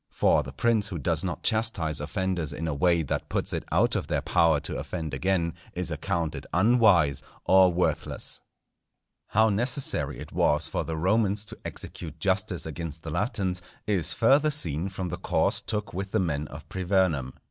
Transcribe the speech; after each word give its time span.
For 0.09 0.41
the 0.41 0.51
prince 0.51 0.87
who 0.87 0.97
does 0.97 1.23
not 1.23 1.43
chastise 1.43 2.01
offenders 2.01 2.53
in 2.53 2.67
a 2.67 2.73
way 2.73 3.03
that 3.03 3.29
puts 3.29 3.53
it 3.53 3.63
out 3.71 3.95
of 3.95 4.07
their 4.07 4.23
power 4.23 4.59
to 4.61 4.77
offend 4.79 5.13
again, 5.13 5.53
is 5.73 5.91
accounted 5.91 6.47
unwise 6.51 7.21
or 7.45 7.71
worthless. 7.71 8.41
How 9.27 9.49
necessary 9.49 10.17
it 10.17 10.31
was 10.31 10.67
for 10.67 10.83
the 10.83 10.97
Romans 10.97 11.45
to 11.45 11.59
execute 11.63 12.19
Justice 12.19 12.65
against 12.65 13.03
the 13.03 13.11
Latins, 13.11 13.61
is 13.85 14.11
further 14.11 14.49
seen 14.49 14.89
from 14.89 15.09
the 15.09 15.17
course 15.19 15.61
took 15.61 15.93
with 15.93 16.13
the 16.13 16.19
men 16.19 16.47
of 16.47 16.67
Privernum. 16.67 17.33